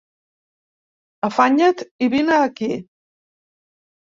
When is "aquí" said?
2.49-2.71